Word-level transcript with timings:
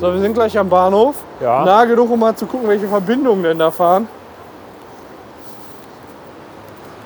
So, 0.00 0.12
wir 0.12 0.20
sind 0.20 0.34
gleich 0.34 0.56
am 0.58 0.68
Bahnhof. 0.68 1.16
Ja. 1.40 1.64
Nah 1.64 1.84
genug, 1.84 2.10
um 2.10 2.20
mal 2.20 2.34
zu 2.36 2.46
gucken, 2.46 2.68
welche 2.68 2.86
Verbindungen 2.86 3.42
denn 3.42 3.58
da 3.58 3.70
fahren. 3.70 4.08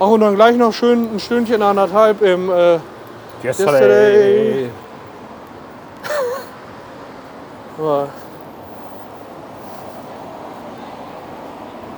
Ach, 0.00 0.08
und 0.08 0.20
dann 0.20 0.34
gleich 0.34 0.56
noch 0.56 0.72
schön 0.72 1.14
ein 1.14 1.20
Stündchen 1.20 1.62
anderthalb 1.62 2.22
im. 2.22 2.50
Äh, 2.50 2.78
Yesterday. 3.42 4.70
aber- 7.78 8.08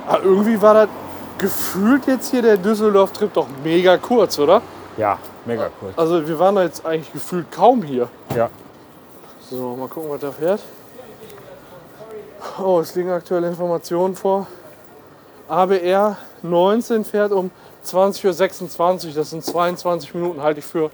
ah, 0.07 0.17
irgendwie 0.23 0.61
war 0.61 0.73
das 0.73 0.89
gefühlt 1.37 2.05
jetzt 2.07 2.31
hier 2.31 2.41
der 2.41 2.57
Düsseldorf-Trip 2.57 3.33
doch 3.33 3.47
mega 3.63 3.97
kurz, 3.97 4.37
oder? 4.39 4.61
Ja, 4.95 5.17
mega 5.45 5.69
cool. 5.81 5.91
Also 5.97 6.25
wir 6.27 6.37
waren 6.39 6.55
da 6.55 6.63
jetzt 6.63 6.85
eigentlich 6.85 7.11
gefühlt 7.11 7.51
kaum 7.51 7.81
hier. 7.83 8.07
Ja. 8.35 8.49
So, 9.49 9.75
mal 9.75 9.87
gucken, 9.89 10.09
was 10.11 10.21
da 10.21 10.31
fährt. 10.31 10.61
Oh, 12.59 12.79
es 12.79 12.93
liegen 12.95 13.09
aktuelle 13.11 13.47
Informationen 13.47 14.15
vor. 14.15 14.47
ABR 15.47 16.17
19 16.41 17.03
fährt 17.05 17.31
um 17.31 17.51
20.26 17.85 19.07
Uhr. 19.07 19.13
Das 19.15 19.29
sind 19.29 19.43
22 19.43 20.13
Minuten, 20.13 20.41
halte 20.41 20.59
ich 20.59 20.65
für 20.65 20.89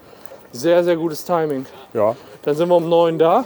sehr, 0.52 0.82
sehr 0.82 0.96
gutes 0.96 1.24
Timing. 1.24 1.66
Ja. 1.92 2.16
Dann 2.42 2.56
sind 2.56 2.68
wir 2.68 2.76
um 2.76 2.88
9 2.88 3.18
da 3.18 3.44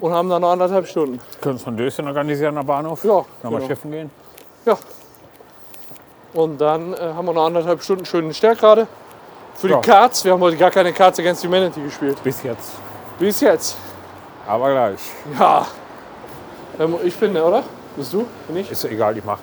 und 0.00 0.12
haben 0.12 0.28
dann 0.28 0.40
noch 0.42 0.50
anderthalb 0.52 0.86
Stunden. 0.88 1.20
Können 1.40 1.56
uns 1.56 1.66
ein 1.66 1.76
Döschen 1.76 2.06
organisieren 2.06 2.56
am 2.56 2.66
Bahnhof? 2.66 3.04
Ja, 3.04 3.24
Nochmal 3.42 3.60
genau. 3.60 3.66
schiffen 3.66 3.90
gehen? 3.90 4.10
Ja. 4.64 4.78
Und 6.32 6.58
dann 6.58 6.94
äh, 6.94 6.96
haben 6.98 7.26
wir 7.26 7.32
noch 7.32 7.46
anderthalb 7.46 7.82
Stunden 7.82 8.04
schönen 8.04 8.32
Stärkrade. 8.34 8.86
Für 9.54 9.68
Ja. 9.68 9.80
die 9.80 9.88
Cards. 9.88 10.24
Wir 10.24 10.32
haben 10.32 10.40
heute 10.40 10.56
gar 10.56 10.70
keine 10.70 10.92
Cards 10.92 11.18
Against 11.18 11.44
Humanity 11.44 11.80
gespielt. 11.82 12.22
Bis 12.24 12.42
jetzt. 12.42 12.72
Bis 13.18 13.40
jetzt. 13.40 13.76
Aber 14.46 14.70
gleich. 14.70 15.00
Ja. 15.38 15.66
Ähm, 16.78 16.96
Ich 17.04 17.16
bin 17.16 17.32
der, 17.34 17.46
oder? 17.46 17.62
Bist 17.96 18.12
du? 18.12 18.26
Bin 18.46 18.56
ich? 18.58 18.70
Ist 18.70 18.84
ja 18.84 18.90
egal, 18.90 19.16
ich 19.16 19.24
mach. 19.24 19.38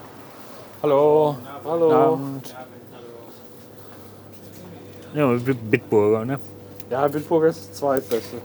Hallo. 0.81 1.36
Hallo. 1.66 1.92
Abend. 1.92 2.56
Ja, 5.14 5.28
Bitburger, 5.28 6.25
ne? 6.25 6.40
Ja, 6.90 7.08
Bitburger 7.08 7.48
ist 7.48 7.70
das 7.70 7.78
zweitbeste. 7.80 8.38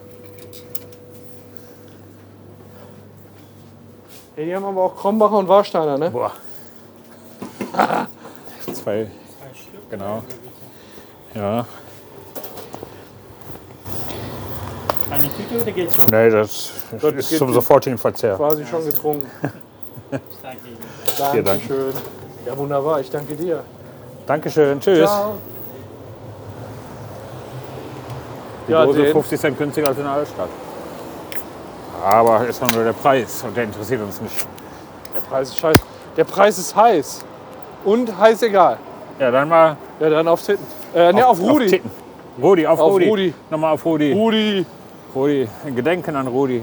Ja, 4.36 4.45
die 4.45 4.55
haben 4.55 4.64
aber 4.64 4.83
auch 4.84 4.97
Krombacher 4.97 5.36
und 5.39 5.48
Warsteiner, 5.48 5.98
ne? 5.98 6.11
Boah. 6.11 6.33
Zwei. 8.73 9.11
Genau. 9.91 10.23
Ja. 11.34 11.67
Eine 15.11 15.28
Tüte 15.34 15.62
oder 15.62 15.73
geht's 15.73 15.95
schon? 15.95 16.06
Nee, 16.11 16.31
das 16.31 16.73
Das 17.01 17.12
ist 17.14 17.39
zum 17.39 17.53
sofortigen 17.53 17.98
Verzehr. 17.98 18.37
Quasi 18.37 18.67
schon 18.67 18.84
getrunken. 18.84 19.27
Danke 20.11 20.59
Ihnen. 20.67 20.78
Dank. 21.19 21.45
Dankeschön. 21.45 21.92
Ja, 22.47 22.56
wunderbar. 22.56 23.01
Ich 23.01 23.11
danke 23.11 23.34
dir. 23.34 23.62
Dankeschön. 24.27 24.81
Tschüss. 24.81 25.09
Ciao. 25.09 25.34
Die 28.67 28.73
Ja, 28.73 28.84
Dose 28.84 29.03
den- 29.03 29.12
50 29.12 29.41
Cent 29.41 29.59
günstiger 29.59 29.89
als 29.89 29.98
in 29.98 30.05
der 30.05 30.12
Altstadt. 30.12 30.48
Aber 32.05 32.47
ist 32.47 32.61
nur 32.75 32.84
der 32.84 32.92
Preis 32.92 33.42
und 33.42 33.56
der 33.56 33.64
interessiert 33.64 34.01
uns 34.03 34.20
nicht. 34.20 34.47
Der 35.14 35.20
Preis 35.23 35.48
ist 35.48 35.59
scheiße. 35.59 35.81
Der 36.17 36.25
Preis 36.25 36.59
ist 36.59 36.75
heiß. 36.77 37.25
Und 37.84 38.17
heiß 38.19 38.42
egal. 38.42 38.79
Ja, 39.19 39.31
dann 39.31 39.48
mal 39.48 39.77
Ja, 40.01 40.09
dann 40.11 40.29
auf 40.29 40.42
Titten. 40.42 40.64
Äh, 40.95 41.12
ne, 41.12 41.27
auf, 41.27 41.41
Rudi. 41.41 41.67
Titten. 41.67 41.91
Rudi, 42.41 42.67
auf, 42.67 42.79
Auf 42.79 42.92
Rudi. 42.92 43.08
Rudi. 43.08 43.35
Nochmal 43.51 43.75
auf 43.75 43.85
Rudi. 43.85 44.13
Rudi. 44.13 44.64
Rudi. 45.14 45.48
Ein 45.64 45.74
Gedenken 45.77 46.17
an 46.17 46.27
Rudi. 46.27 46.63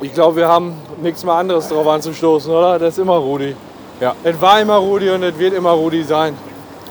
Ich 0.00 0.12
glaube, 0.14 0.36
wir 0.36 0.48
haben 0.48 0.74
nichts 1.00 1.24
mehr 1.24 1.34
anderes 1.34 1.68
drauf 1.68 1.86
anzustoßen, 1.86 2.50
oder? 2.52 2.78
Das 2.78 2.94
ist 2.94 2.98
immer 2.98 3.16
Rudi. 3.16 3.54
Ja. 4.00 4.14
Es 4.24 4.40
war 4.40 4.60
immer 4.60 4.76
Rudi 4.76 5.08
und 5.10 5.22
es 5.22 5.38
wird 5.38 5.54
immer 5.54 5.70
Rudi 5.70 6.02
sein. 6.02 6.36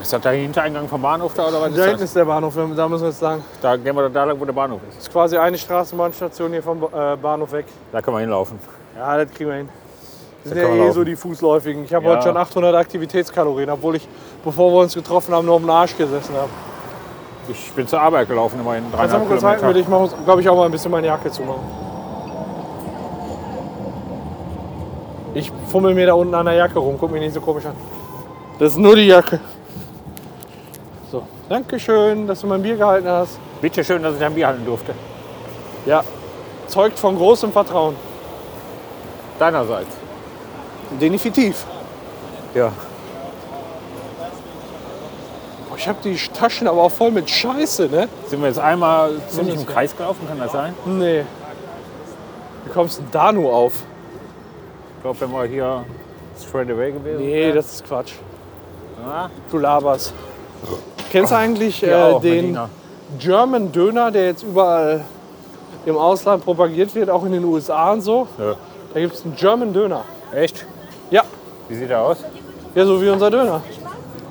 Ist 0.02 0.14
das 0.14 0.22
der 0.22 0.32
Hintereingang 0.32 0.88
vom 0.88 1.02
Bahnhof 1.02 1.34
da 1.36 1.48
oder 1.48 1.62
was 1.62 1.76
Da 1.76 1.86
hinten 1.86 2.04
ist 2.04 2.16
der 2.16 2.26
Bahnhof, 2.26 2.56
da 2.56 2.88
müssen 2.88 3.04
wir 3.04 3.10
jetzt 3.10 3.22
lang. 3.22 3.44
Da 3.62 3.76
gehen 3.76 3.96
wir 3.96 4.10
da 4.10 4.24
lang, 4.24 4.40
wo 4.40 4.46
der 4.46 4.54
Bahnhof 4.54 4.80
ist. 4.90 4.98
Das 4.98 5.04
ist 5.08 5.12
quasi 5.12 5.38
eine 5.38 5.58
Straßenbahnstation 5.58 6.52
hier 6.52 6.64
vom 6.64 6.84
äh, 6.84 7.16
Bahnhof 7.18 7.52
weg. 7.52 7.66
Da 7.92 8.02
können 8.02 8.16
wir 8.18 8.22
hinlaufen. 8.22 8.58
Ja, 8.98 9.18
das 9.18 9.30
kriegen 9.32 9.50
wir 9.50 9.58
hin. 9.58 9.70
Das 10.44 10.54
sind 10.54 10.62
ja 10.62 10.70
eh 10.70 10.78
laufen. 10.80 10.94
so 10.94 11.04
die 11.04 11.16
Fußläufigen. 11.16 11.84
Ich 11.86 11.94
habe 11.94 12.06
Ja. 12.06 12.12
heute 12.16 12.24
schon 12.24 12.38
800 12.38 12.74
Aktivitätskalorien, 12.76 13.70
obwohl 13.70 13.98
ich, 13.98 14.08
bevor 14.44 14.72
wir 14.72 14.80
uns 14.80 14.96
getroffen 14.96 15.36
haben, 15.36 15.46
nur 15.46 15.56
auf 15.56 15.62
dem 15.62 15.70
Arsch 15.70 15.96
gesessen 15.96 16.34
habe. 16.36 16.50
Ich 17.48 17.72
bin 17.74 17.88
zur 17.88 18.00
Arbeit 18.02 18.28
gelaufen, 18.28 18.60
immerhin 18.60 18.84
Kannst 18.84 18.94
du 18.94 18.98
mal 18.98 19.08
dreieinhalb 19.08 19.28
kurz 19.30 19.44
halten, 19.44 19.60
Kilometer. 19.60 20.00
bitte? 20.08 20.16
Ich 20.20 20.26
glaube 20.26 20.42
ich, 20.42 20.50
auch 20.50 20.56
mal 20.56 20.66
ein 20.66 20.72
bisschen 20.72 20.92
meine 20.92 21.08
Jacke 21.08 21.32
zumachen. 21.32 21.62
Ich 25.34 25.52
fummel 25.70 25.94
mir 25.94 26.06
da 26.08 26.14
unten 26.14 26.36
an 26.36 26.46
der 26.46 26.56
Jacke 26.56 26.78
rum. 26.80 26.98
Guck 27.00 27.12
mich 27.12 27.22
nicht 27.22 27.34
so 27.34 27.42
komisch 27.42 27.66
an. 27.66 27.74
Das 28.60 28.74
ist 28.74 28.78
nur 28.78 28.96
die 28.96 29.08
Jacke. 29.08 29.40
So, 31.12 31.24
Dankeschön, 31.50 32.28
dass 32.28 32.42
du 32.42 32.48
mein 32.48 32.62
Bier 32.62 32.76
gehalten 32.78 33.08
hast. 33.08 33.40
Bitte 33.62 33.84
schön, 33.84 34.04
dass 34.04 34.16
ich 34.16 34.24
ein 34.24 34.34
Bier 34.36 34.48
halten 34.48 34.66
durfte. 34.66 34.94
Ja, 35.86 36.04
zeugt 36.68 37.00
von 37.00 37.18
großem 37.18 37.52
Vertrauen. 37.52 37.96
Deinerseits. 39.40 39.90
Definitiv. 41.00 41.66
Ja. 42.54 42.72
Ich 45.82 45.88
habe 45.88 45.98
die 46.04 46.16
Taschen 46.16 46.68
aber 46.68 46.84
auch 46.84 46.92
voll 46.92 47.10
mit 47.10 47.28
Scheiße, 47.28 47.88
ne? 47.88 48.08
Sind 48.28 48.40
wir 48.40 48.50
jetzt 48.50 48.60
einmal 48.60 49.14
ziemlich 49.30 49.56
im 49.56 49.66
Kreis 49.66 49.98
gelaufen, 49.98 50.28
kann 50.28 50.38
das 50.38 50.52
sein? 50.52 50.76
Nee. 50.86 51.24
Wie 52.66 52.72
kommst 52.72 53.00
du 53.00 53.02
denn 53.02 53.12
da 53.12 53.32
nur 53.32 53.52
auf? 53.52 53.74
Ich 54.98 55.02
glaube, 55.02 55.20
wenn 55.22 55.32
wir 55.32 55.44
hier 55.46 55.84
straight 56.40 56.70
away 56.70 56.92
gewesen 56.92 57.18
Nee, 57.18 57.52
das 57.52 57.74
ist 57.74 57.88
Quatsch. 57.88 58.14
Ja. 59.04 59.32
Du 59.50 59.58
laberst. 59.58 60.14
Kennst 61.12 61.32
du 61.32 61.36
eigentlich 61.36 61.82
äh, 61.82 61.96
auch, 61.96 62.22
den 62.22 62.36
Medina. 62.36 62.70
German 63.18 63.72
Döner, 63.72 64.12
der 64.12 64.26
jetzt 64.28 64.44
überall 64.44 65.04
im 65.88 65.98
Ausland 65.98 66.46
propagiert 66.46 66.94
wird, 66.94 67.10
auch 67.10 67.26
in 67.26 67.32
den 67.32 67.44
USA 67.44 67.92
und 67.92 68.02
so? 68.02 68.28
Nö. 68.38 68.54
Da 68.94 69.00
gibt 69.00 69.16
es 69.16 69.26
einen 69.26 69.36
German 69.36 69.74
Döner. 69.74 70.04
Echt? 70.32 70.64
Ja, 71.10 71.24
Wie 71.68 71.74
sieht 71.74 71.90
der 71.90 72.02
aus? 72.02 72.18
ja, 72.76 72.86
so 72.86 73.02
wie 73.02 73.10
unser 73.10 73.32
Döner. 73.32 73.64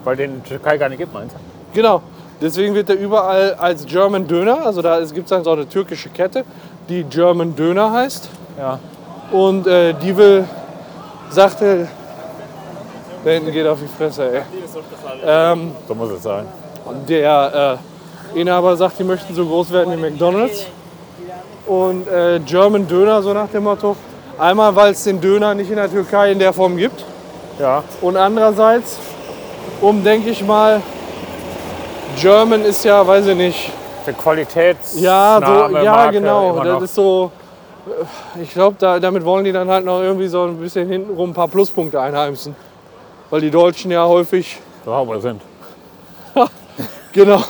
Weil 0.05 0.17
den 0.17 0.31
in 0.35 0.43
der 0.43 0.49
Türkei 0.49 0.77
gar 0.79 0.89
nicht 0.89 0.99
gibt, 0.99 1.13
meinst 1.13 1.35
du? 1.35 1.39
Genau. 1.75 2.03
Deswegen 2.41 2.75
wird 2.75 2.89
der 2.89 2.99
überall 2.99 3.55
als 3.55 3.85
German 3.85 4.27
Döner, 4.27 4.65
also 4.65 4.81
da 4.81 4.99
gibt 5.01 5.25
es 5.25 5.29
dann 5.29 5.45
so 5.45 5.51
eine 5.53 5.69
türkische 5.69 6.09
Kette, 6.09 6.45
die 6.89 7.05
German 7.05 7.55
Döner 7.55 7.93
heißt. 7.93 8.31
Ja. 8.59 8.79
Und 9.31 9.67
äh, 9.67 9.93
die 9.95 10.17
will, 10.17 10.45
sagte, 11.29 11.87
da 13.25 13.31
hinten 13.31 13.53
geht 13.53 13.67
auf 13.67 13.79
die 13.81 13.89
Fresse, 13.89 14.33
ey. 14.33 14.43
Ähm, 15.25 15.73
So 15.87 15.95
muss 15.95 16.11
es 16.13 16.23
sein. 16.23 16.47
der 17.07 17.79
äh, 18.35 18.41
Inhaber 18.41 18.77
sagt, 18.77 18.99
die 18.99 19.05
möchten 19.05 19.35
so 19.35 19.45
groß 19.45 19.71
werden 19.73 19.93
wie 19.93 20.01
McDonalds. 20.01 20.67
Und 21.67 22.09
äh, 22.09 22.41
German 22.41 22.89
Döner, 22.89 23.23
so 23.23 23.35
nach 23.35 23.49
dem 23.49 23.65
Motto. 23.65 23.97
Einmal, 24.39 24.75
weil 24.75 24.93
es 24.93 25.05
den 25.05 25.21
Döner 25.21 25.55
nicht 25.55 25.69
in 25.69 25.77
der 25.77 25.91
Türkei 25.91 26.33
in 26.33 26.39
der 26.39 26.53
Form 26.55 26.77
gibt. 26.77 27.05
Ja. 27.59 27.85
Und 28.01 28.17
andererseits, 28.17 28.97
um, 29.81 30.03
denke 30.03 30.31
ich 30.31 30.45
mal, 30.45 30.83
German 32.17 32.65
ist 32.65 32.85
ja, 32.85 33.07
weiß 33.07 33.27
ich 33.29 33.37
nicht, 33.37 33.73
Für 34.05 34.13
Qualitäts. 34.13 35.01
ja, 35.01 35.41
so, 35.45 35.77
ja 35.77 35.93
Marke 35.93 36.21
genau. 36.21 36.63
Das 36.63 36.83
ist 36.83 36.95
so, 36.95 37.31
äh, 37.87 38.43
ich 38.43 38.53
glaube, 38.53 38.77
da, 38.79 38.99
damit 38.99 39.25
wollen 39.25 39.45
die 39.45 39.53
dann 39.53 39.69
halt 39.71 39.85
noch 39.85 40.01
irgendwie 40.01 40.29
so 40.29 40.45
ein 40.45 40.57
bisschen 40.57 40.89
hintenrum 40.89 41.31
ein 41.31 41.35
paar 41.35 41.49
Pluspunkte 41.49 42.01
einheimsen. 42.01 42.55
Weil 43.31 43.41
die 43.41 43.51
Deutschen 43.51 43.91
ja 43.91 44.07
häufig, 44.07 44.59
sauber 44.85 45.21
sind. 45.21 45.41
genau. 47.13 47.43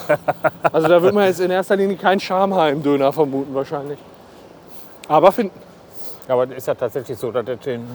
Also 0.72 0.88
da 0.88 1.02
wird 1.02 1.14
man 1.14 1.24
jetzt 1.26 1.40
in 1.40 1.50
erster 1.50 1.76
Linie 1.76 1.96
keinen 1.96 2.20
Schamheim-Döner 2.20 3.12
vermuten 3.12 3.54
wahrscheinlich. 3.54 3.98
Aber 5.08 5.32
finden. 5.32 5.58
Ja, 6.28 6.34
aber 6.34 6.44
es 6.44 6.58
ist 6.58 6.66
ja 6.66 6.74
tatsächlich 6.74 7.18
so, 7.18 7.32
dass 7.32 7.48
es 7.48 7.58
den 7.60 7.86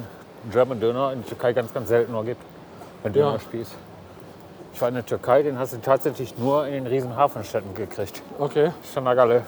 German 0.51 0.79
Döner 0.79 1.13
in 1.13 1.19
der 1.19 1.29
Türkei 1.29 1.53
ganz, 1.53 1.73
ganz 1.73 1.89
selten 1.89 2.11
nur 2.11 2.25
gibt. 2.25 2.41
Ein 3.03 3.13
Ja. 3.13 3.37
Ich 4.75 4.81
war 4.81 4.89
in 4.89 4.95
der 4.95 5.05
Türkei, 5.05 5.41
den 5.41 5.57
hast 5.57 5.71
du 5.71 5.77
tatsächlich 5.77 6.37
nur 6.37 6.67
in 6.67 6.73
den 6.73 6.87
riesen 6.87 7.15
Hafenstädten 7.15 7.73
gekriegt. 7.75 8.21
Okay. 8.37 8.71
Chanagalle. 8.93 9.43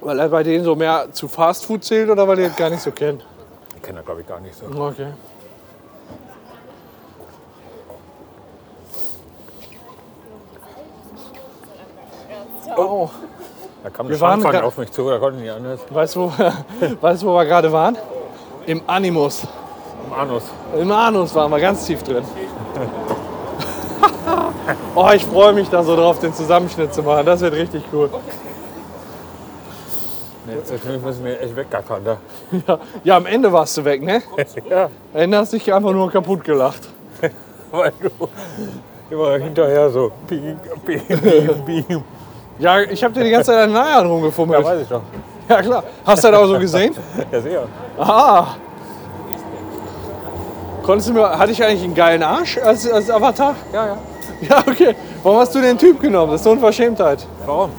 Weil 0.00 0.20
er 0.20 0.28
bei 0.28 0.44
denen 0.44 0.62
so 0.62 0.76
mehr 0.76 1.08
zu 1.10 1.26
Fastfood 1.26 1.82
zählt 1.82 2.08
oder 2.08 2.28
weil 2.28 2.36
die 2.36 2.44
das 2.44 2.54
gar 2.54 2.70
nicht 2.70 2.80
so 2.80 2.92
kennen? 2.92 3.24
Ich 3.74 3.82
kenne 3.82 3.96
das, 3.98 4.06
glaube 4.06 4.20
ich, 4.20 4.26
gar 4.28 4.38
nicht 4.38 4.54
so. 4.54 4.66
Okay. 4.66 5.08
Oh, 12.76 13.08
Da 13.82 13.90
kam 13.90 14.08
Wir 14.08 14.16
ein 14.16 14.20
waren 14.20 14.40
Schandfang 14.42 14.62
gra- 14.62 14.66
auf 14.66 14.78
mich 14.78 14.90
zu, 14.92 15.08
da 15.08 15.18
konnte 15.18 15.36
ich 15.38 15.42
nicht 15.44 15.52
anders. 15.52 15.80
weißt 15.90 16.16
du, 16.16 16.20
wo, 16.20 16.32
weißt, 17.00 17.22
du, 17.22 17.26
wo 17.26 17.34
wir 17.34 17.44
gerade 17.46 17.72
waren? 17.72 17.96
Im 18.66 18.82
Animus. 18.86 19.42
Im 20.06 20.12
Anus. 20.12 20.42
Im 20.78 20.92
Anus 20.92 21.34
waren 21.34 21.50
wir 21.50 21.60
ganz 21.60 21.84
tief 21.86 22.02
drin. 22.02 22.24
Oh, 25.00 25.10
ich 25.14 25.24
freue 25.24 25.52
mich 25.52 25.68
da 25.68 25.82
so 25.82 25.96
drauf, 25.96 26.18
den 26.20 26.34
Zusammenschnitt 26.34 26.92
zu 26.92 27.02
machen. 27.02 27.24
Das 27.26 27.40
wird 27.40 27.54
richtig 27.54 27.84
cool. 27.92 28.10
Jetzt 30.46 30.84
müssen 31.04 31.24
wir 31.24 31.40
echt 31.40 31.54
weggackern. 31.54 32.04
Da. 32.04 32.16
Ja, 32.66 32.78
ja, 33.04 33.16
am 33.16 33.26
Ende 33.26 33.52
warst 33.52 33.76
du 33.76 33.84
weg, 33.84 34.02
ne? 34.02 34.22
Ja, 34.68 34.84
Am 35.14 35.20
Ende 35.20 35.38
hast 35.38 35.52
du 35.52 35.58
dich 35.58 35.72
einfach 35.72 35.92
nur 35.92 36.10
kaputt 36.10 36.42
gelacht. 36.44 36.88
weil 37.70 37.92
du 38.00 38.28
immer 39.10 39.38
hinterher 39.38 39.90
so. 39.90 40.10
Piep, 40.26 40.56
piep, 40.84 41.06
piep, 41.06 41.66
piep. 41.66 42.02
Ja, 42.58 42.80
ich 42.80 43.02
habe 43.04 43.14
dir 43.14 43.24
die 43.24 43.30
ganze 43.30 43.52
Zeit 43.52 43.62
an 43.62 43.70
den 43.70 43.76
Eiern 43.76 44.06
Ja, 44.06 44.12
rumgefummelt. 44.12 44.64
weiß 44.64 44.82
ich 44.82 44.88
doch. 44.88 45.02
Ja, 45.48 45.62
klar. 45.62 45.84
Hast 46.04 46.24
du 46.24 46.30
das 46.30 46.40
auch 46.40 46.46
so 46.46 46.58
gesehen? 46.58 46.94
Ja, 47.32 47.40
sehr. 47.40 47.62
Ah. 47.98 48.46
Konntest 50.82 51.10
du 51.10 51.12
mir, 51.12 51.38
hatte 51.38 51.52
ich 51.52 51.62
eigentlich 51.62 51.84
einen 51.84 51.94
geilen 51.94 52.22
Arsch 52.22 52.58
als, 52.58 52.90
als 52.90 53.10
Avatar? 53.10 53.54
Ja, 53.72 53.86
ja. 53.86 53.98
Ja, 54.48 54.60
okay. 54.66 54.94
Warum 55.22 55.38
hast 55.38 55.54
du 55.54 55.60
den 55.60 55.76
Typ 55.76 56.00
genommen? 56.00 56.32
Das 56.32 56.40
ist 56.40 56.44
so 56.44 56.50
eine 56.50 56.58
Unverschämtheit. 56.58 57.26
Warum? 57.44 57.70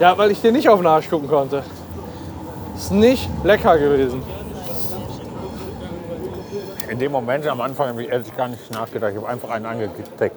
Ja, 0.00 0.16
weil 0.16 0.30
ich 0.30 0.40
dir 0.40 0.52
nicht 0.52 0.68
auf 0.68 0.78
den 0.78 0.86
Arsch 0.86 1.08
gucken 1.08 1.28
konnte. 1.28 1.62
Ist 2.76 2.92
nicht 2.92 3.28
lecker 3.44 3.78
gewesen. 3.78 4.22
In 6.88 6.98
dem 6.98 7.12
Moment 7.12 7.46
am 7.46 7.60
Anfang 7.60 7.88
habe 7.88 8.02
ich 8.02 8.08
ehrlich 8.08 8.36
gar 8.36 8.48
nicht 8.48 8.70
nachgedacht. 8.72 9.12
Ich 9.12 9.18
habe 9.18 9.28
einfach 9.28 9.50
einen 9.50 9.66
angeklickt. 9.66 10.36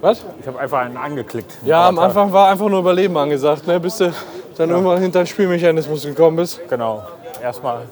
Was? 0.00 0.24
Ich 0.40 0.46
habe 0.46 0.58
einfach 0.58 0.80
einen 0.80 0.96
angeklickt. 0.96 1.52
Ja, 1.64 1.88
am. 1.88 1.98
Anfang 1.98 2.32
war 2.32 2.50
einfach 2.50 2.68
nur 2.68 2.80
Überleben 2.80 3.16
angesagt, 3.16 3.66
ne? 3.66 3.78
bis 3.80 3.98
du 3.98 4.12
dann 4.56 4.70
irgendwann 4.70 5.00
hinter 5.00 5.20
den 5.22 5.26
Spielmechanismus 5.26 6.04
gekommen 6.04 6.36
bist. 6.36 6.60
Genau. 6.68 7.02
Erstmal. 7.42 7.82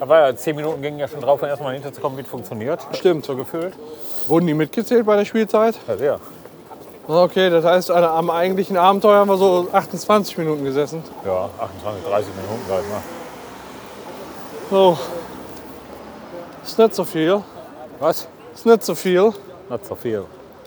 Da 0.00 0.08
war 0.08 0.28
ja 0.28 0.36
zehn 0.36 0.56
Minuten 0.56 0.82
gingen 0.82 0.98
ja 0.98 1.06
schon 1.06 1.20
drauf, 1.20 1.40
um 1.42 1.48
erstmal 1.48 1.74
hinterzukommen, 1.74 2.18
wie 2.18 2.22
es 2.22 2.28
funktioniert. 2.28 2.80
Stimmt. 2.92 3.24
So 3.24 3.36
gefühlt. 3.36 3.74
Wurden 4.26 4.46
die 4.46 4.54
mitgezählt 4.54 5.06
bei 5.06 5.16
der 5.16 5.24
Spielzeit? 5.24 5.78
Ja, 5.86 5.96
sehr. 5.96 6.20
Okay, 7.06 7.50
das 7.50 7.64
heißt, 7.64 7.90
am 7.90 8.30
eigentlichen 8.30 8.78
Abenteuer 8.78 9.18
haben 9.18 9.28
wir 9.28 9.36
so 9.36 9.68
28 9.72 10.38
Minuten 10.38 10.64
gesessen. 10.64 11.02
Ja, 11.24 11.50
28, 11.58 12.04
30 12.04 12.28
Minuten, 12.34 12.62
sag 12.68 12.80
ich 12.80 12.88
mal. 12.88 13.02
So. 14.70 14.98
Ist 16.64 16.78
nicht 16.78 16.94
so 16.94 17.04
viel. 17.04 17.42
Was? 18.00 18.26
Ist 18.54 18.64
nicht 18.64 18.82
so 18.82 18.94
viel. 18.94 19.32
Not 19.68 19.84
so 19.84 19.94
viel. 19.94 20.24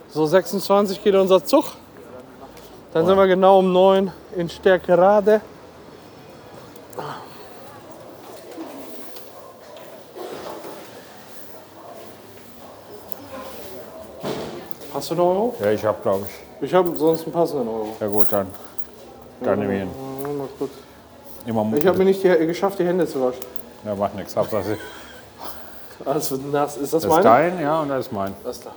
So 0.10 0.28
26 0.28 1.04
geht 1.04 1.16
unser 1.16 1.44
Zug. 1.44 1.66
Dann 2.94 3.06
sind 3.06 3.18
wir 3.18 3.28
genau 3.28 3.60
um 3.60 3.74
9 3.74 4.12
in 4.36 4.50
Stärkerade. 4.50 5.42
Hast 14.98 15.12
du 15.12 15.14
einen 15.14 15.22
Euro? 15.22 15.56
Ja, 15.60 15.70
ich 15.70 15.86
habe, 15.86 16.02
glaube 16.02 16.26
ich. 16.26 16.68
Ich 16.68 16.74
habe 16.74 16.96
sonst 16.96 17.24
einen 17.24 17.32
passenden 17.32 17.68
Euro. 17.68 17.96
Ja 18.00 18.08
gut, 18.08 18.28
dann. 18.32 18.48
Dann 19.42 19.60
nehme 19.60 19.76
ich 19.76 19.82
ihn. 19.84 20.38
Mal 20.38 20.48
kurz. 20.58 20.72
Immer. 21.46 21.72
Ich 21.78 21.86
habe 21.86 22.00
mir 22.00 22.06
nicht 22.06 22.24
die, 22.24 22.30
geschafft, 22.48 22.80
die 22.80 22.86
Hände 22.86 23.06
zu 23.06 23.22
waschen. 23.22 23.42
Ja, 23.86 23.94
macht 23.94 24.16
nichts. 24.16 24.36
Hauptsache, 24.36 24.76
Alles 26.04 26.32
wird 26.32 26.52
nass. 26.52 26.78
Ist 26.78 26.94
das, 26.94 27.04
das 27.04 27.04
ist 27.04 27.10
meine? 27.10 27.24
dein, 27.24 27.62
ja, 27.62 27.82
und 27.82 27.90
das 27.90 28.08
ist 28.08 28.12
mein. 28.12 28.34
Das 28.44 28.60
da. 28.60 28.72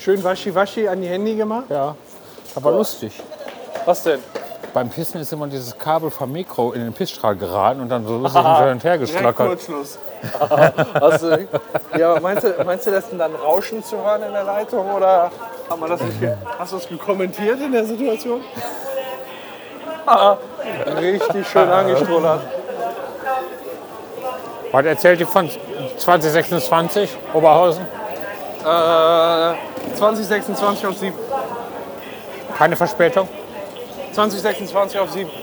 Schön 0.00 0.24
waschi-waschi 0.24 0.88
an 0.88 1.02
die 1.02 1.08
Hände 1.08 1.36
gemacht. 1.36 1.66
Ja, 1.68 1.94
aber 2.54 2.72
lustig. 2.72 3.12
Was 3.84 4.02
denn? 4.02 4.20
Beim 4.72 4.88
Pissen 4.88 5.20
ist 5.20 5.30
immer 5.30 5.46
dieses 5.46 5.76
Kabel 5.76 6.10
vom 6.10 6.32
Mikro 6.32 6.72
in 6.72 6.80
den 6.80 6.94
Pissstrahl 6.94 7.36
geraten 7.36 7.82
und 7.82 7.90
dann 7.90 8.06
so 8.06 8.16
lustig 8.22 8.40
hin 8.40 8.68
und 8.68 8.82
her 8.82 8.96
geschlackert. 8.96 9.48
Kurzschluss. 9.48 9.98
Hast 11.00 11.22
du, 11.22 11.48
ja, 11.98 12.12
aber 12.12 12.20
meinst, 12.20 12.44
du, 12.44 12.54
meinst 12.64 12.86
du, 12.86 12.90
das 12.90 13.10
denn 13.10 13.18
dann 13.18 13.34
Rauschen 13.34 13.84
zu 13.84 13.98
hören 13.98 14.22
in 14.22 14.32
der 14.32 14.44
Leitung 14.44 14.90
oder 14.90 15.30
hat 15.68 15.78
man 15.78 15.90
das 15.90 16.00
nicht 16.00 16.18
ge 16.18 16.34
hast 16.58 16.72
du 16.72 16.76
es 16.78 16.88
kommentiert 16.98 17.60
in 17.60 17.72
der 17.72 17.84
Situation? 17.84 18.42
Ah, 20.06 20.36
richtig 20.98 21.46
schön 21.46 21.68
angestrullert. 21.68 22.40
Was 24.72 24.84
erzählt 24.86 25.20
die 25.20 25.24
von 25.26 25.50
2026, 25.98 27.18
Oberhausen? 27.34 27.86
Äh, 28.64 29.54
2026 29.96 30.86
auf 30.86 30.98
7. 30.98 31.14
Keine 32.56 32.76
Verspätung? 32.76 33.28
2026 34.12 34.98
auf 35.00 35.10
7. 35.10 35.30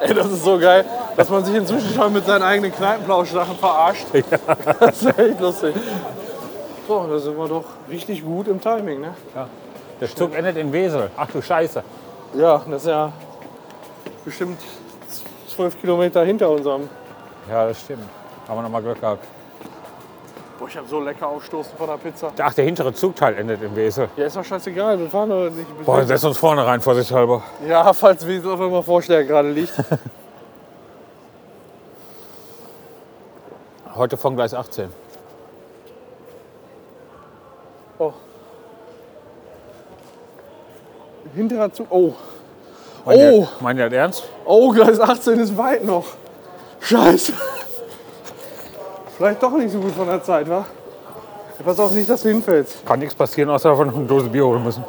Ey, 0.00 0.14
das 0.14 0.26
ist 0.30 0.44
so 0.44 0.58
geil, 0.58 0.84
dass 1.16 1.28
man 1.30 1.44
sich 1.44 1.54
inzwischen 1.54 1.94
schon 1.94 2.12
mit 2.12 2.26
seinen 2.26 2.42
eigenen 2.42 2.72
Kneipenplauschsachen 2.72 3.56
verarscht. 3.56 4.06
Das 4.80 5.02
ist 5.02 5.18
echt 5.18 5.40
lustig. 5.40 5.74
So, 6.86 7.06
da 7.06 7.18
sind 7.18 7.36
wir 7.36 7.48
doch 7.48 7.64
richtig 7.90 8.24
gut 8.24 8.48
im 8.48 8.60
Timing, 8.60 9.00
ne? 9.00 9.14
Der 10.00 10.14
Zug 10.14 10.34
endet 10.34 10.56
in 10.56 10.72
Wesel. 10.72 11.10
Ach 11.16 11.28
du 11.30 11.42
Scheiße. 11.42 11.82
Ja, 12.34 12.62
das 12.70 12.82
ist 12.82 12.88
ja 12.88 13.12
bestimmt 14.24 14.60
zwölf 15.48 15.80
Kilometer 15.80 16.24
hinter 16.24 16.50
unserem. 16.50 16.88
Ja, 17.50 17.66
das 17.66 17.80
stimmt. 17.80 18.08
Haben 18.48 18.58
wir 18.58 18.62
noch 18.62 18.70
mal 18.70 18.82
Glück 18.82 19.00
gehabt. 19.00 19.24
Boah, 20.58 20.68
ich 20.68 20.76
habe 20.76 20.88
so 20.88 21.00
lecker 21.00 21.26
aufstoßen 21.28 21.72
von 21.76 21.86
der 21.86 21.96
Pizza. 21.98 22.32
Ach, 22.40 22.54
der 22.54 22.64
hintere 22.64 22.94
Zugteil 22.94 23.36
endet 23.36 23.62
in 23.62 23.76
Wesel. 23.76 24.08
Ja, 24.16 24.24
ist 24.26 24.36
doch 24.36 24.44
scheißegal, 24.44 24.98
wir 24.98 25.10
fahren 25.10 25.28
doch 25.28 25.50
nicht. 25.50 25.84
Boah, 25.84 26.02
setz 26.04 26.24
uns 26.24 26.38
vorne 26.38 26.66
rein, 26.66 26.80
vorsichtshalber. 26.80 27.42
Ja, 27.68 27.92
falls 27.92 28.26
Wesel 28.26 28.52
auf 28.52 28.60
einmal 28.60 28.82
Vorstärke 28.82 29.26
gerade 29.28 29.50
liegt. 29.50 29.74
Heute 33.94 34.16
von 34.16 34.34
Gleis 34.36 34.54
18. 34.54 34.88
Oh. 37.98 38.12
Hinterer 41.34 41.72
Zug. 41.72 41.86
Oh. 41.90 42.14
Meint 43.04 43.18
Oh. 43.18 43.40
ihr, 43.40 43.48
meint 43.60 43.78
ihr 43.78 43.88
das 43.88 43.96
ernst? 43.98 44.24
Oh, 44.44 44.70
Gleis 44.70 45.00
18 45.00 45.38
ist 45.40 45.56
weit 45.56 45.84
noch. 45.84 46.04
Scheiße. 46.80 47.32
Vielleicht 49.16 49.42
doch 49.42 49.52
nicht 49.52 49.72
so 49.72 49.78
gut 49.78 49.92
von 49.92 50.06
der 50.06 50.22
Zeit, 50.22 50.48
wa? 50.48 50.64
Pass 51.64 51.80
auf 51.80 51.90
nicht, 51.92 52.08
dass 52.08 52.22
du 52.22 52.28
hinfällst. 52.28 52.84
Kann 52.84 52.98
nichts 52.98 53.14
passieren, 53.14 53.48
außer 53.48 53.70
dass 53.70 53.78
wir 53.78 53.86
noch 53.86 53.96
eine 53.96 54.04
Dose 54.04 54.28
Bier 54.28 54.46
holen 54.46 54.62
müssen. 54.62 54.84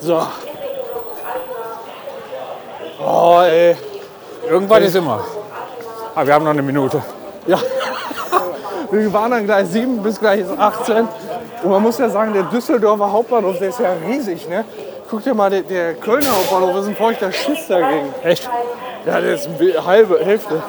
So. 0.00 0.20
Oh, 3.04 3.40
ey. 3.42 3.76
Irgendwann 4.48 4.82
ist 4.82 4.96
immer. 4.96 5.24
Aber 6.14 6.26
wir 6.26 6.34
haben 6.34 6.44
noch 6.44 6.50
eine 6.50 6.62
Minute. 6.62 7.00
Ja. 7.46 7.58
Wir 8.90 9.12
waren 9.12 9.30
dann 9.30 9.46
gleich 9.46 9.68
7 9.68 10.02
bis 10.02 10.18
gleich 10.18 10.44
18. 10.44 11.08
Und 11.62 11.70
man 11.70 11.82
muss 11.82 11.98
ja 11.98 12.08
sagen, 12.08 12.32
der 12.32 12.42
Düsseldorfer 12.44 13.12
Hauptbahnhof, 13.12 13.58
der 13.58 13.68
ist 13.68 13.78
ja 13.78 13.92
riesig, 14.08 14.48
ne? 14.48 14.64
Guck 15.08 15.22
dir 15.22 15.34
mal, 15.34 15.50
der, 15.50 15.62
der 15.62 15.94
Kölner 15.94 16.32
Hauptbahnhof 16.32 16.76
ist 16.76 16.88
ein 16.88 16.96
feuchter 16.96 17.30
Schiss 17.30 17.68
dagegen. 17.68 18.12
Echt? 18.24 18.50
Ja, 19.06 19.20
der 19.20 19.34
ist 19.34 19.46
eine 19.46 19.86
halbe 19.86 20.18
Hälfte. 20.24 20.60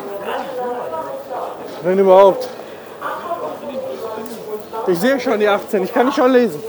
Wenn 1.84 2.00
überhaupt. 2.00 2.48
Ich 4.88 5.00
sehe 5.00 5.20
schon 5.20 5.40
die 5.40 5.48
18, 5.48 5.84
ich 5.84 5.94
kann 5.94 6.06
nicht 6.08 6.16
schon 6.16 6.32
lesen. 6.32 6.62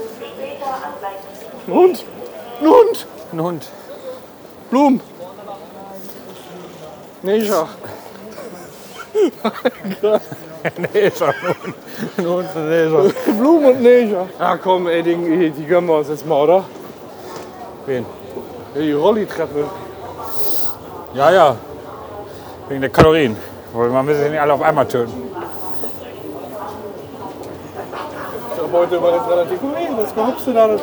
Ein 1.66 1.74
Hund, 1.74 2.04
ein 2.60 2.68
Hund, 2.68 3.06
Ein 3.32 3.42
Hund. 3.42 3.68
Blumen. 4.70 5.00
Nee, 7.22 7.38
ist 11.06 11.22
ein 11.22 11.34
Hund. 11.42 11.74
Ein 12.16 12.26
Hund, 12.26 12.48
nee, 12.56 12.88
so. 12.88 13.32
Blumen 13.32 13.64
und 13.66 13.82
Neger. 13.82 14.28
Ja 14.38 14.56
komm, 14.56 14.88
ey, 14.88 15.02
die, 15.02 15.50
die 15.50 15.66
gönnen 15.66 15.88
wir 15.88 15.98
uns 15.98 16.08
jetzt 16.08 16.26
mal, 16.26 16.42
oder? 16.42 16.64
Wen? 17.86 18.06
Die 18.74 18.92
Rollitreppe. 18.92 19.66
Ja, 21.14 21.30
ja. 21.30 21.56
Wegen 22.68 22.80
der 22.80 22.90
Kalorien. 22.90 23.36
Weil 23.72 23.88
man 23.88 24.06
will 24.06 24.14
sie 24.14 24.28
nicht 24.28 24.40
alle 24.40 24.52
auf 24.52 24.62
einmal 24.62 24.86
töten. 24.86 25.32
heute 28.72 28.96
über 28.96 29.12
das 29.12 29.28
relativ. 29.28 29.62
Mal, 29.62 29.96
das 29.96 30.14
gehopst 30.14 30.46
du 30.46 30.52
da, 30.52 30.66
das. 30.66 30.80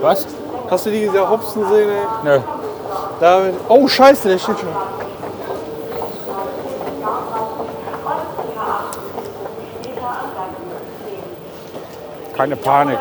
Was? 0.00 0.26
Hast 0.70 0.86
du 0.86 0.90
die 0.90 1.00
diese 1.00 1.28
Hopsen 1.28 1.68
sehen, 1.68 1.88
ey? 1.90 2.06
Nö. 2.24 2.40
David. 3.20 3.54
Oh, 3.68 3.88
scheiße, 3.88 4.28
der 4.28 4.38
steht 4.38 4.58
schon. 4.58 4.68
Keine 12.36 12.56
Panik. 12.56 12.98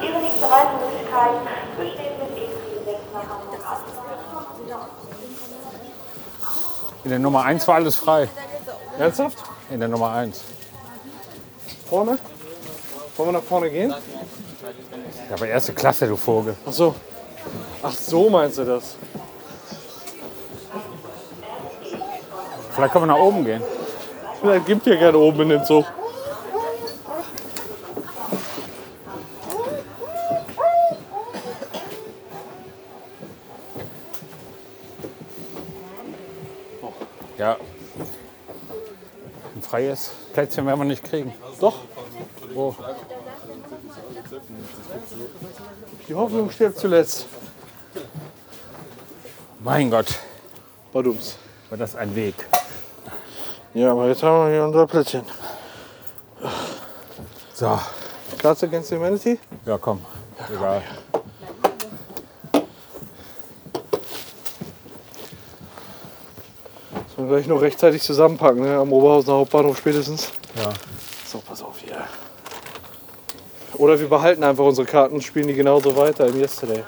Ihre 0.00 0.20
nächste 0.20 0.44
Reisemöglichkeit 0.44 1.30
besteht 1.76 2.18
mit 2.18 2.28
E6 2.38 2.98
nach 3.14 3.22
Hamburg. 3.22 3.48
In 7.04 7.10
der 7.10 7.18
Nummer 7.18 7.44
1 7.44 7.66
war 7.66 7.76
alles 7.76 7.96
frei. 7.96 8.28
Ernsthaft? 8.98 9.38
In 9.70 9.80
der 9.80 9.88
Nummer 9.88 10.12
1. 10.12 10.42
Vorne? 11.88 12.18
Wollen 13.16 13.28
wir 13.28 13.32
nach 13.32 13.42
vorne 13.42 13.70
gehen? 13.70 13.90
Ja, 13.90 15.34
aber 15.34 15.46
erste 15.46 15.72
Klasse, 15.72 16.06
du 16.06 16.16
Vogel. 16.16 16.56
Ach 16.66 16.72
so. 16.72 16.94
Ach 17.82 17.92
so 17.92 18.28
meinst 18.28 18.58
du 18.58 18.64
das? 18.64 18.96
Vielleicht 22.72 22.92
können 22.92 23.08
wir 23.08 23.14
nach 23.14 23.20
oben 23.20 23.44
gehen. 23.44 23.62
Es 24.42 24.64
gibt 24.64 24.86
ja 24.86 24.94
gerne 24.96 25.18
oben 25.18 25.40
in 25.42 25.48
den 25.48 25.64
Zug. 25.64 25.84
Ja. 37.36 37.56
Ein 39.56 39.62
freies 39.62 40.12
Plätzchen 40.32 40.66
werden 40.66 40.80
wir 40.80 40.84
nicht 40.84 41.04
kriegen. 41.04 41.34
Doch. 41.60 41.76
Wo? 42.54 42.74
Die 46.08 46.14
Hoffnung 46.14 46.50
stirbt 46.50 46.78
zuletzt. 46.78 47.26
Mein 49.60 49.90
Gott, 49.90 50.06
Badums. 50.92 51.36
war 51.68 51.78
das 51.78 51.96
ein 51.96 52.14
Weg. 52.14 52.34
Ja, 53.74 53.92
aber 53.92 54.08
jetzt 54.08 54.22
haben 54.22 54.46
wir 54.46 54.54
hier 54.54 54.64
unser 54.64 54.86
Plätzchen. 54.86 55.22
So, 57.54 57.78
Cards 58.38 58.62
Against 58.62 58.92
Humanity? 58.92 59.38
ja 59.66 59.76
komm. 59.78 60.04
Egal. 60.48 60.82
Müssen 67.18 67.30
wir 67.30 67.36
gleich 67.38 67.48
noch 67.48 67.60
rechtzeitig 67.60 68.00
zusammenpacken, 68.00 68.62
ne? 68.62 68.76
am 68.76 68.92
Oberhausener 68.92 69.38
Hauptbahnhof 69.38 69.76
spätestens. 69.76 70.30
Ja. 70.54 70.72
So, 71.26 71.38
pass 71.38 71.60
auf 71.64 71.76
hier. 71.80 71.96
Oder 73.74 73.98
wir 73.98 74.08
behalten 74.08 74.44
einfach 74.44 74.64
unsere 74.64 74.86
Karten 74.86 75.16
und 75.16 75.22
spielen 75.22 75.48
die 75.48 75.54
genauso 75.54 75.96
weiter 75.96 76.28
im 76.28 76.40
Yesterday. 76.40 76.84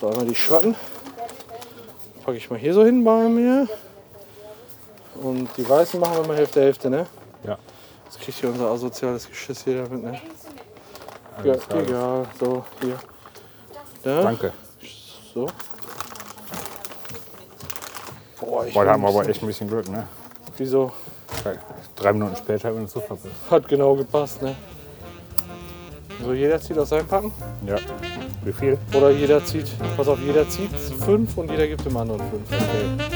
So, 0.00 0.08
einmal 0.08 0.24
die 0.24 0.36
Schratten. 0.36 0.76
Packe 2.24 2.36
ich 2.36 2.48
mal 2.48 2.60
hier 2.60 2.74
so 2.74 2.84
hin 2.84 3.02
bei 3.02 3.28
mir. 3.28 3.66
Und 5.20 5.48
die 5.56 5.68
Weißen 5.68 5.98
machen 5.98 6.18
wir 6.18 6.28
mal 6.28 6.36
Hälfte, 6.36 6.60
Hälfte, 6.60 6.88
ne? 6.88 7.06
Ja. 7.44 7.58
Jetzt 8.04 8.20
kriegt 8.20 8.38
hier 8.38 8.50
unser 8.50 8.70
asoziales 8.70 9.28
Geschiss 9.28 9.64
hier 9.64 9.82
damit, 9.82 10.00
ne? 10.00 10.12
Ja, 10.12 11.52
Alles 11.52 11.66
klar. 11.68 11.82
egal. 11.82 12.26
So, 12.38 12.64
hier. 12.80 12.98
Da. 14.04 14.22
Danke. 14.22 14.52
So. 15.34 15.48
Boah, 18.40 18.66
ich 18.66 18.74
Boah, 18.74 18.84
da 18.84 18.92
haben 18.92 19.02
wir 19.02 19.08
aber 19.08 19.28
echt 19.28 19.42
ein 19.42 19.46
bisschen 19.46 19.68
Glück, 19.68 19.88
ne? 19.88 20.06
Wieso? 20.56 20.92
Drei 21.96 22.12
Minuten 22.12 22.36
später 22.36 22.68
haben 22.68 22.80
wir 22.80 22.86
so 22.86 23.00
verpasst. 23.00 23.34
Hat 23.50 23.68
genau 23.68 23.94
gepasst, 23.94 24.42
ne? 24.42 24.54
So, 26.22 26.32
jeder 26.32 26.60
zieht 26.60 26.78
aus 26.78 26.90
seinem 26.90 27.06
Packen. 27.06 27.32
Ja. 27.66 27.76
Wie 28.44 28.52
viel? 28.52 28.78
Oder 28.94 29.10
jeder 29.10 29.44
zieht, 29.44 29.66
pass 29.96 30.08
auf, 30.08 30.18
jeder 30.20 30.48
zieht 30.48 30.70
fünf 30.70 31.36
und 31.36 31.50
jeder 31.50 31.66
gibt 31.66 31.84
dem 31.84 31.96
anderen 31.96 32.20
fünf. 32.30 32.44
Okay. 32.50 33.15